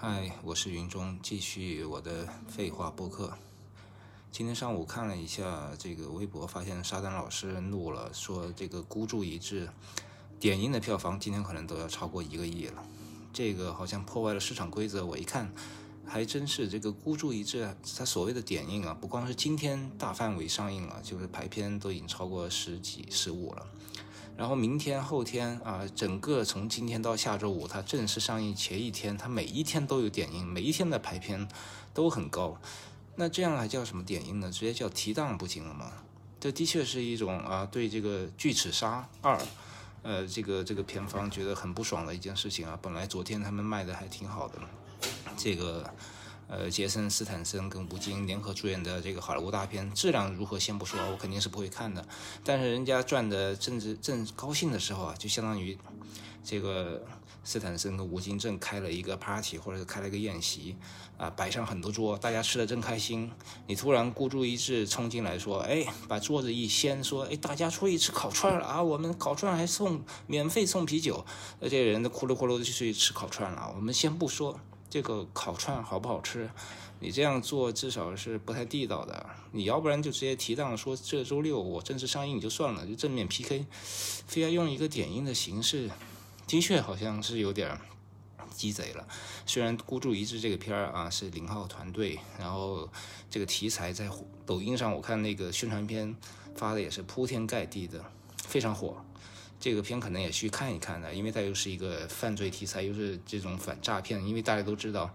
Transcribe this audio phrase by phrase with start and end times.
[0.00, 3.36] 嗨，我是云中，继续我的废话播客。
[4.30, 9.68] 今天上午看了一下这个微博，发现沙丹老师怒了，说这个孤注一掷
[10.38, 12.84] 点映的票房今天可能都要超过一个亿了，
[13.32, 15.04] 这个好像破坏了市场规则。
[15.04, 15.52] 我一看，
[16.06, 23.66] 还真是这个孤注一掷，他所谓的点映啊，不光是今天大范围上映了，就是排片都已经超过十几、十五了。
[24.38, 31.48] 然后明天、后天啊，整个从今天到下周五，它正式上映前一天，它每一天都有点映，每一天的排片
[31.92, 32.56] 都很高。
[33.16, 34.48] 那这样还叫什么点映呢？
[34.48, 35.90] 直接叫提档不行了吗？
[36.38, 39.36] 这的确是一种啊，对这个《巨齿鲨二》
[40.04, 42.78] 呃，这个这个片方觉得很不爽的一件事情啊。
[42.80, 44.60] 本来昨天他们卖的还挺好的，
[45.36, 45.92] 这个。
[46.48, 52.08] 呃，杰森·斯坦森跟吴京联合主演的这个好莱坞大片，质量如何先不说，我肯定是不会看的。
[52.42, 55.76] 但是人家赚的正值正高兴的时候啊，就相当于
[56.42, 57.04] 这个
[57.44, 60.74] 斯坦森跟吴京正开了一个 party，或者开了一个宴席
[61.18, 63.30] 啊，摆上很多桌，大家吃的正开心。
[63.66, 71.26] 你突然孤注一掷冲进来说，哎，把桌子一掀，说，哎，大家出去吃烤串了啊，我们烤串还送免费送啤酒，
[71.60, 73.70] 那这人都呼噜呼噜的就去吃烤串了。
[73.76, 74.58] 我们先不说。
[74.90, 76.50] 这个烤串好不好吃？
[77.00, 79.24] 你这样做至少是不太地道的。
[79.52, 83.66] 你要不然就直接提档说这周六我正式上映就算了，就正面 PK，
[84.26, 85.90] 非要用一个点映的形式，
[86.46, 87.78] 的确好像是有点
[88.50, 89.06] 鸡贼了。
[89.46, 92.88] 虽然孤注一掷这个片儿啊是零号团队，然后
[93.30, 94.10] 这个题材在
[94.44, 96.16] 抖音上我看那个宣传片
[96.56, 98.04] 发的也是铺天盖地的，
[98.44, 98.96] 非常火。
[99.60, 104.24] 这个片可能也去看一看的，因为它又是一个犯罪题材，又是这种反诈骗。
[104.24, 105.12] 因为大家都知道，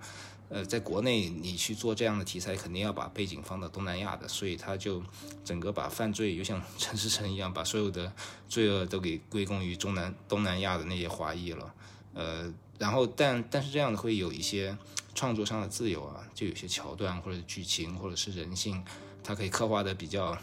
[0.50, 5.02] 呃，在国内你去做这样的题材，肯定要把背景放到东南亚的，所以他就
[5.46, 8.12] 整个把犯罪又像 陈思诚一样，把所有的
[8.50, 11.74] 罪恶都给归功于中南东南亚的那些华裔了。
[12.14, 14.78] 呃，然后但但是这样的会有一些
[15.16, 18.84] 创作上的自由啊，就有些桥段或者剧情或者是人性，
[19.24, 20.38] 它可以刻画的比较。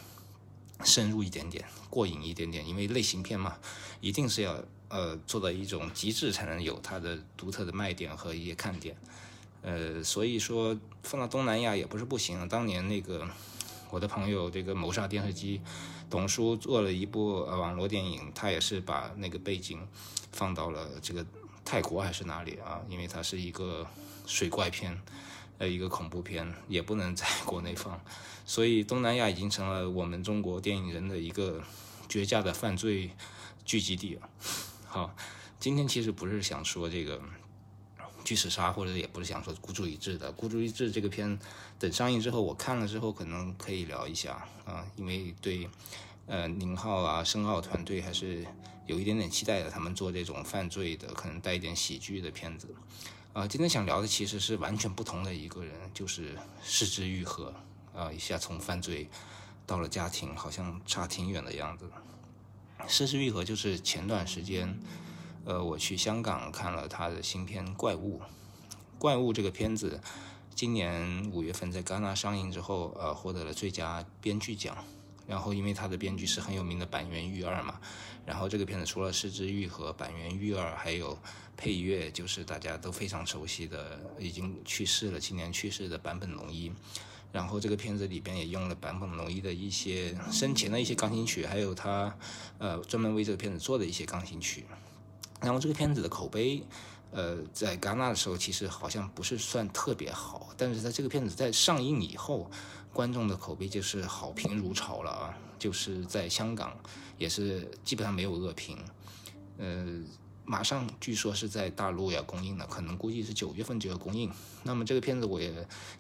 [0.85, 3.57] 深入一点点，过瘾一点点，因为类型片嘛，
[4.01, 8.97] 一定是要呃做到一种极致，才能有它的独特的卖点和一些看点。
[9.63, 12.49] 呃，所以说放到东南亚也不是不行。
[12.49, 13.29] 当年那个
[13.91, 15.61] 我的朋友这个谋杀电视机
[16.09, 19.87] 董叔做了一部网络电影，他也是把那个背景
[20.33, 21.25] 放到了这个
[21.65, 22.81] 泰国还是哪里啊？
[22.89, 23.87] 因为它是一个
[24.27, 24.99] 水怪片。
[25.61, 28.01] 呃，一个恐怖片也不能在 国内放，
[28.47, 31.63] 所以东南亚已经成了我们中国电影人的一个
[32.09, 33.11] 绝佳的犯罪
[33.67, 34.31] 聚集地了。
[34.87, 35.15] 好，
[35.59, 37.19] 今天其实不是想说这个
[38.25, 40.33] 《巨齿鲨》，或者也不是想说孤注一掷的。
[40.33, 41.39] 孤注一掷这个片
[41.79, 45.69] 等上映之后，我看了之后可能可以聊一下啊，因为对
[46.25, 48.47] 呃宁浩啊、申奥团队还是
[48.87, 52.75] 有一点点期待的，他们做这种犯罪的，可能带一点喜剧的片子。
[53.33, 57.55] 啊，今天想聊的其实是完全不同的一个人，就是失之愈合。
[57.95, 59.09] 啊，一下从犯罪
[59.67, 61.91] 到了家庭，好像差挺远的样子。
[62.89, 64.81] 失之愈合就是前段时间，
[65.45, 68.21] 呃，我去香港看了他的新片《怪物》。
[68.99, 70.01] 《怪物》这个片子，
[70.55, 74.77] 今年五月份在戛纳上映之后，呃，获得了最佳编剧奖。
[75.31, 77.81] 然后，因为他的编剧是很有名的板垣裕二嘛，
[78.27, 81.17] 然后这个片子除了失之愈合、板垣裕二，还有
[81.57, 86.73] 配乐就是大家都非常熟悉的，已经去世了，今年去世的坂本龙一。
[87.31, 92.13] 然后这个片子里边也用了坂本龙一的一些生前的一些钢琴曲，还有他
[92.59, 94.65] 呃专门为这个片子做的一些钢琴曲。
[95.41, 96.65] 然后这个片子的口碑，
[97.13, 102.51] 呃，在戛纳的时候其实好像不是算特别好，但是在这个片子在上映以后。
[102.93, 105.39] 观众的口碑就是好评如潮了啊！
[105.59, 106.77] 就是在香港
[107.19, 108.77] 也是基本上没有恶评。
[109.59, 110.01] 呃，
[110.45, 114.31] 马上据说是在大陆要公映了，可能估计是九月份就要公映。
[114.65, 115.53] 那么这个片子我也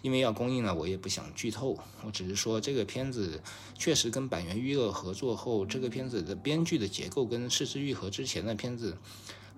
[0.02, 1.78] 因为要公映了，我也不想剧透。
[2.04, 3.40] 我只是说这个片子
[3.78, 8.96] 确实跟板垣裕二合作后，这个片子的编剧的结构跟《失之愈合》之前的片子，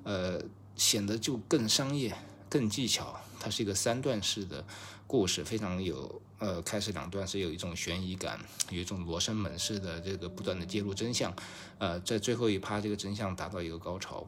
[0.03, 0.43] 呃，
[0.77, 2.15] 显得就更商业、
[2.53, 3.19] 更技巧。
[3.41, 4.63] 它是一个三段式的
[5.07, 8.39] 故事，非常有呃，开始两段是有一种悬疑感，
[8.69, 11.35] 有一种罗生门式的这个不断的揭露真相，
[11.79, 14.27] 呃，在最后一趴这个真相达到一个高潮。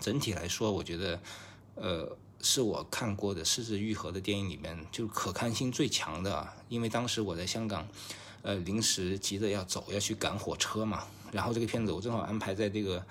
[0.00, 1.20] 整体来说，我觉得
[1.74, 7.86] 呃，是我看过的失之愈合的电影里面就可看性最强的，因为当时我在香港，
[8.40, 13.04] 呃，临时急着要走要去赶火车嘛，然后这个片子我正好安排在这个。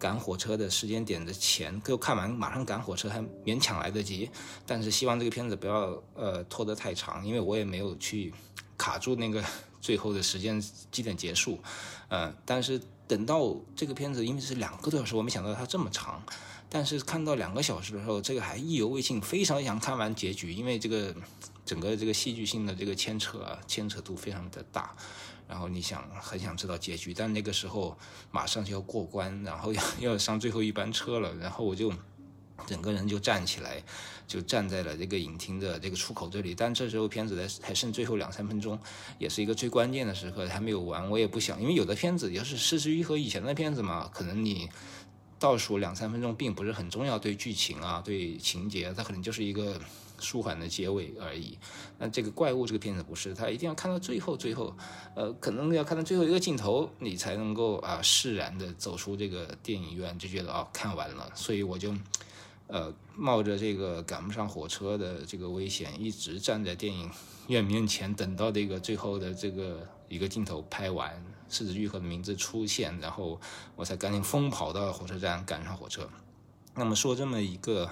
[0.00, 4.30] 赶火车的时间点的前，给我看完马上赶火车还勉强来得及，
[4.66, 8.32] 但是希望这个片子不要呃拖得太长，因为我也没有去
[8.78, 9.44] 卡住那个
[9.80, 10.58] 最后的时间
[10.90, 11.60] 几点结束，
[12.08, 16.22] 呃，但是等到这个片子因为是两个多小时，我没想到它这么长，
[16.68, 21.14] 但是看到两个小时的时候，这个还意犹未尽，非常想看完结局，因为这个
[21.70, 24.92] 整个这个戏剧性的这个牵扯啊，牵扯度非常的大。
[25.46, 27.96] 然后你想很想知道结局，但那个时候
[28.32, 31.92] 马上就要过关，然后要 要上最后一班车了，然后我就
[32.66, 33.80] 整个人就站起来，
[34.26, 36.56] 就站在了这个影厅的这个出口这里。
[36.56, 38.76] 但这时候片子还还剩最后两三分钟，
[39.20, 41.08] 也是一个最关键的时刻，还没有完。
[41.08, 44.68] 我也不想，因为有的片子要是失之愈合以前的片子嘛，可能你。
[45.40, 49.80] 倒数两三分钟并不是很重要，对剧情啊，对情节，它可能就是一个
[50.20, 51.58] 舒缓的结尾而已。
[51.98, 54.76] 那这个怪物这个片子不是，它一定要看到最后，最后，
[55.16, 61.32] 呃，可能要看到最后一个镜头，你才能够啊释然的走出这个电影院，就觉得哦看完了。
[61.34, 61.94] 所以我就，
[62.66, 67.10] 呃，冒着这个赶不上火车的这个危险，一直站在电影
[67.48, 71.24] 院面前，等到这个最后的这个一个镜头拍完。
[71.50, 73.40] 柿子愈合的名字出现，然后
[73.74, 76.08] 我才赶紧疯跑到火车站赶上火车。
[76.76, 77.90] 那么说这么一个，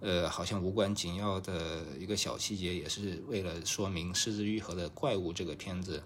[0.00, 6.02] 呃，好像无关紧要的一个小细节，也是为了说明柿子愈合的怪物这个片子，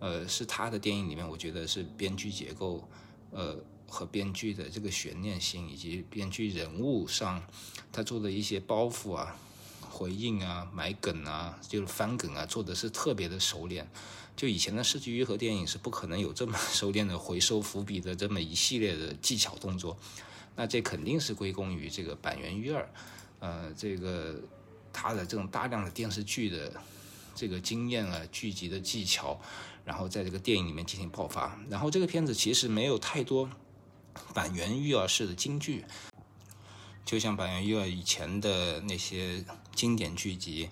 [0.00, 2.88] 呃，是他的电影里面，我觉得是编剧结构，
[3.30, 3.56] 呃，
[3.88, 7.42] 和编剧的这个悬念性，以及编剧人物上
[7.92, 9.36] 他做的一些包袱啊、
[9.88, 13.88] 回应啊、埋梗啊、就是翻梗啊，做的是特别的熟练。
[14.36, 19.96] 就以前的世纪愈合电影是不可能有这么 熟练的回收伏笔的这么一系列的技巧动作，
[20.54, 22.88] 那这肯定是归功于这个板垣育二，
[23.40, 24.34] 呃，这个
[24.92, 26.72] 他的这种大量的电视剧的
[27.34, 29.40] 这个经验啊，剧集的技巧，
[29.84, 31.58] 然后在这个电影里面进行爆发。
[31.70, 33.48] 然后这个片子其实没有太多
[34.34, 35.84] 板垣育二式的京剧，
[37.04, 39.44] 就像板垣育二以前的那些
[39.74, 40.68] 经典剧集，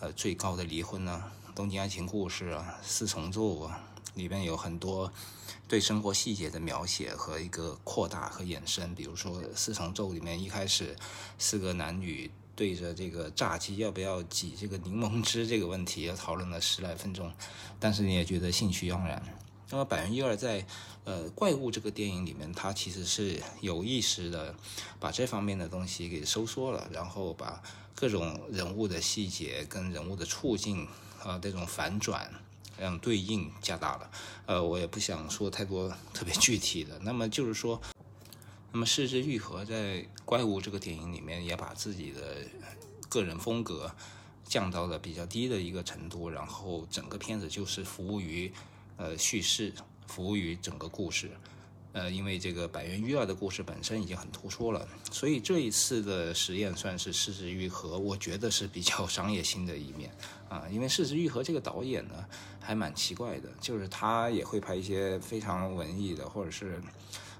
[0.00, 1.32] 呃，最高的离婚呢。
[1.54, 5.12] 东京爱情故事啊，四重奏啊，里边有很多
[5.68, 8.92] 对生活细节的描写和一个扩大和延伸。
[8.94, 10.96] 比如说四重奏里面一开始
[11.38, 17.30] 四个男女对着这个炸鸡要不要挤这个柠檬汁这个问题，讨论了十来分钟，
[17.78, 19.22] 但是你也觉得兴趣盎然。
[19.70, 20.66] 那么百元一二在
[21.04, 24.54] 呃怪物这个电影里面，他其实是有意识的
[24.98, 27.62] 把这方面的东西给收缩了，然后把
[27.94, 30.88] 各种人物的细节跟人物的处境。
[31.24, 32.30] 啊，这种反转，
[32.76, 34.10] 这样对应加大了。
[34.46, 36.98] 呃，我也不想说太多特别具体的。
[37.04, 37.80] 那么就是说，
[38.72, 42.36] 那么柿之愈合在《怪物》这个电影里面，也把自己的
[43.08, 43.90] 个人风格
[44.44, 48.52] 降到了比较低的一个程度，然后整个片子就是服务于
[48.96, 49.72] 呃叙事，
[50.06, 51.30] 服务于整个故事。
[51.92, 60.14] 呃，因为这个百元育儿的故事本身已经很突出了，所以这一次的实验算是柿之愈合，我觉得是比较商业性的一面
[60.50, 60.64] 啊。
[60.70, 62.28] 因为柿之愈合这个导演呢，
[62.66, 66.82] 还蛮奇怪的，就是他也会拍一些非常文艺的，或者是。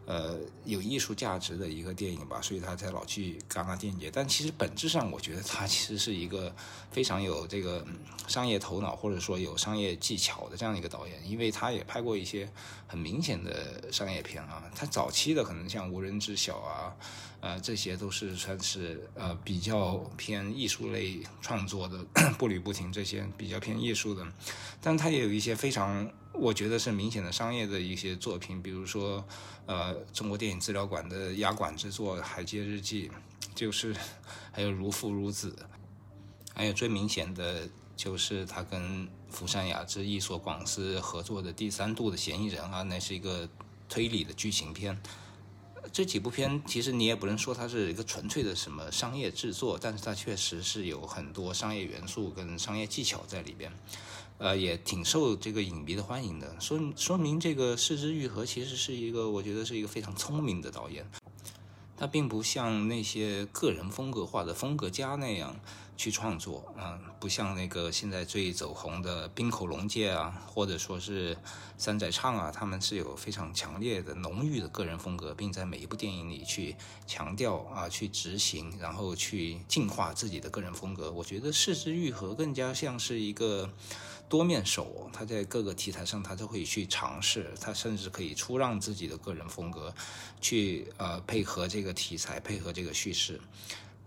[0.06, 4.08] 呃，有艺术价值的一个电影吧，所以他才老去戛纳电影节。
[4.08, 6.54] 但其实本质上，我觉得他其实是一个
[6.92, 7.84] 非常有这个
[8.28, 12.48] 商业头脑，或者说有商业技巧的这样一个导演，因为他也拍过一些
[12.86, 14.62] 很明显的商业片啊。
[14.76, 16.96] 他早期的可能像《无人知晓》啊，
[17.40, 21.98] 呃，这些都是算是呃比较偏艺术类创作的，
[22.38, 24.24] 步履不停这些比较偏艺术的，
[24.80, 26.08] 但他也有一些非常。
[26.38, 29.24] 我觉得是明显的商业的一些作品，比如说，
[29.66, 33.08] 呃，中国电影资料馆的压馆之作《海街日记》，
[33.54, 33.96] 就是
[34.52, 35.50] 还有《如父如子》，
[36.54, 43.48] 还有最明显的就是他跟福山雅治、一所广司合作的《第三度的嫌疑人》啊，那是一个
[43.88, 45.00] 推理的剧情片。
[45.92, 53.72] 这几部片其实你也不能说它是一个纯粹的什么商业制作，但是它确实是有很多商业元素跟商业技巧在里边。
[54.38, 61.08] 呃，也挺受这个影迷的欢迎的，说说明这个柿之愈合其实是一个，我觉得是一个非常聪明的导演，
[61.96, 65.56] 他并不像那些个人风格化的风格家那样
[65.96, 71.34] 去创作，啊，不像那个现在最走红的滨口龙介啊，或者说是
[71.78, 76.76] 山仔唱啊，他们是有非常强烈的浓郁的个人风格，并在每一部电影里去
[77.06, 81.10] 强调啊，去执行，然后去进化自己的个人风格。
[81.10, 83.72] 我觉得柿之愈合更加像是一个。
[84.28, 89.94] 多面手，他在各个题材上他都会去尝试，他甚至可以出让自己的个人风格，
[90.40, 93.40] 去呃配合这个题材，配合这个叙事。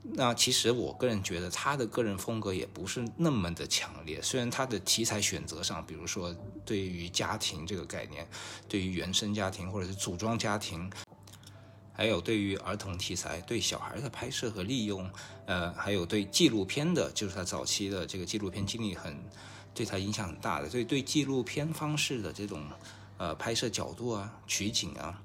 [0.02, 6.34] 那其实我个人觉得他的个人风格也不是那么的强烈，虽然他的题材选择上，比如说
[6.66, 8.26] 对于家庭这个概念，
[8.68, 10.90] 对于原生家庭或者是组装家庭，
[12.00, 15.12] 还有对于儿童题材对小孩的拍摄和利用，
[15.46, 19.22] 呃，还有对纪录片的，就是他早期的这个纪录片经历很。
[19.72, 22.64] 对他影响很大的，所以对纪录片方式的这种，
[23.18, 25.22] 呃，拍摄角度啊、取景啊，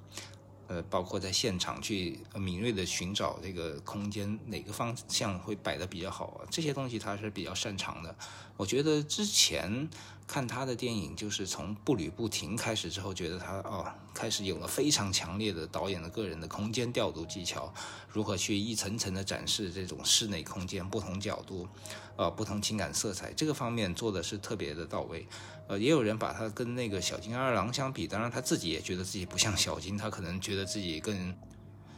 [0.68, 8.14] 呃，包括在现场去敏锐的寻找这个空间哪个方向会摆的比较好啊，这些东西他是比较擅长的。
[8.56, 9.88] 我觉得之前
[10.26, 17.72] 看他的电影，就是从步履不停开始之后，觉得他哦，开始有了非常强烈的导演的个人的空间调度技巧，
[18.08, 21.68] 如何去一层层的展示这种室内空间不同角度，
[22.16, 25.26] 呃，不同情感色彩，这个方面做的是特别的到位。
[25.66, 31.34] 呃，也有人把他跟那个小金二郎相比，当然他自己也觉得自己不像小金，他可能觉得自己更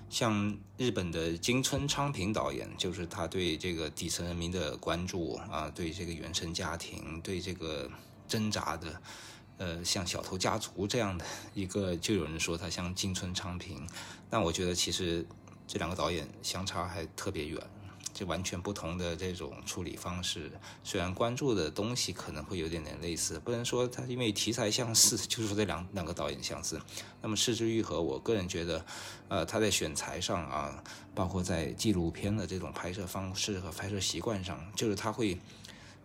[0.09, 7.91] 像日本的金村昌平导演，就是他对这个底层人民的关注啊，对这个原生家庭，对这个
[8.29, 9.01] 挣扎的，
[9.59, 13.87] 呃，像小偷家族这样的 一个，就有人说他像金村昌平，
[14.29, 15.27] 但我觉得其实
[15.67, 17.61] 这两个导演相差还特别远。
[18.15, 20.51] 就完全不同的这种处理方式，
[20.83, 26.81] 虽然关注的东西可能会有点点类似，不能说他因为题材相似， 就是说这两两个导演相似。
[27.21, 28.87] 那么《失之愈合》，我个人觉得，
[29.29, 30.83] 呃，他在选材上啊，
[31.15, 35.39] 包括在纪录片的这种拍摄方式和拍摄习惯上，就是他会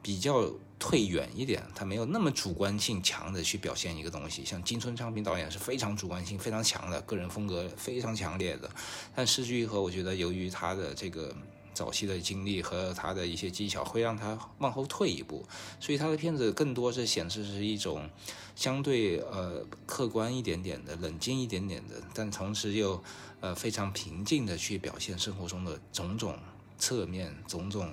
[0.02, 4.44] 比较退远一点，他没有那么主观性强的去表现一个东西。
[4.44, 8.70] 像金村昌平导演是非常主观性非常强的，个人风格非常强烈的。
[9.16, 11.36] 但《失去以后》，我觉得由于他的这个。
[11.74, 15.44] 早期的经历和他的一些技巧会让他往后退一步，
[15.80, 18.10] 所以他的片子更多是显示是一种
[18.58, 23.02] 相对呃客观一点点的、冷静一点点的，但同时又
[23.40, 26.38] 呃非常平静的去表现生活中的种种
[26.78, 27.90] 侧面、种种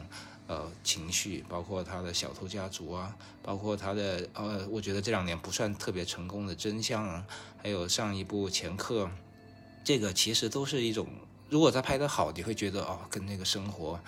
[0.48, 7.24] 呃情绪，包括他的小偷家族啊，包括他的呃，我觉得这两年不算特别成功的真相啊，
[7.62, 9.08] 还有上一部前客，
[9.84, 11.06] 这个其实都是一种。
[11.50, 13.98] 如果他拍得好，你会觉得哦，跟那个生活，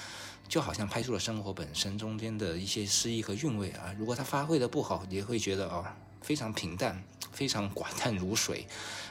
[0.46, 3.94] 就好像拍出了生活本身中间的一些诗意和韵味啊。
[3.98, 5.86] 如果他发挥的不好，你会觉得哦，
[6.20, 8.66] 非常平淡，非常寡淡如水，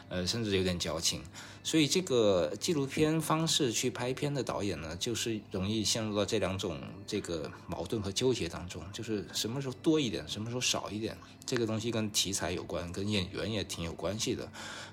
[0.10, 1.22] 呃，甚至有点矫情。
[1.62, 11.16] 所以这个纪录片方式去拍片的导演呢，就是容易陷入到这两种这个矛盾和纠结当中，就是什么时候多一点，什么时候少一点。
[11.46, 14.50] 这个东西跟题材有关，跟演员也挺有关系的。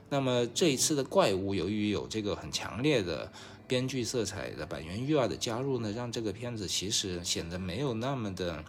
[0.08, 3.30] 那么这一次的怪物，由于有这个很强烈的
[3.66, 8.64] 编剧色彩的板垣育二的加入呢，让这个片子其实显得没有那么的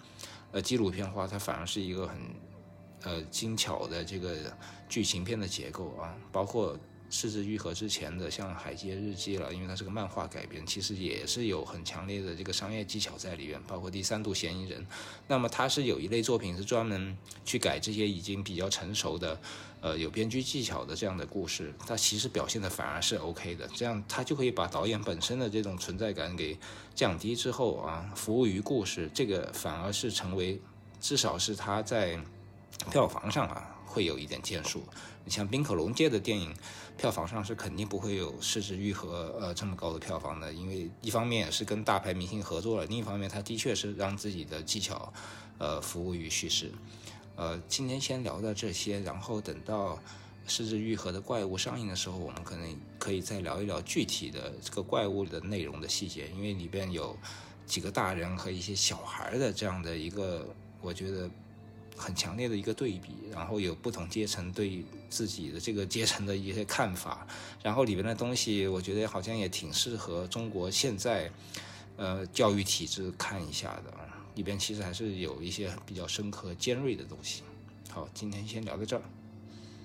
[0.52, 2.18] 呃纪录片化，它反而是一个很
[3.08, 4.36] 呃精巧的这个
[4.90, 6.78] 剧情片的结构啊，包括。
[7.10, 14.82] 四之愈合之前的像《海街日记》了，因为它是个漫画改编，其实也是有很强烈的这个商业技巧在里面，包括《第三度嫌疑人》。
[15.26, 19.40] 那么它是有一类作品是专门去改这些已经比较成熟的，
[19.80, 23.66] 呃，有编剧技巧的这样的故事，它其实表现的反而是 OK 的。
[23.74, 26.60] 这样它就可以把导演本身的这种存在感给
[26.94, 30.60] 降低之后啊，服务于故事，这个反而是成为
[31.00, 32.20] 至少是他在
[32.90, 34.84] 票房上啊会有一点建树。
[35.26, 36.54] 你像冰可龙界的电影。
[36.98, 45.14] 票房上是肯定不会有《失之愈合》呃这么高的票房的，因为一方面是跟大牌明星合作了，另一方面他的确是让自己的技巧，
[45.60, 46.72] 呃服务于叙事。
[47.36, 49.94] 呃，今天先聊到这些，然后等到
[50.48, 57.16] 《失之愈合》的怪物上映的时候，我们可能可以再聊一聊具体的这个怪物的内容的细节，因为里边有
[57.68, 60.48] 几个大人和一些小孩的这样的一个，
[60.82, 61.30] 我觉得。
[61.98, 67.28] 很强烈的一个对比，然后有不同阶层对自己的这个阶层的一些看法，
[67.64, 71.30] 然后里边的东西，我觉得好像也挺适合中国现在，
[71.98, 73.94] 呃，教育体制看一下的，
[74.36, 77.42] 里边其实还是有一些比较深刻、尖锐的东西。
[77.90, 79.02] 好，今天先聊到这儿。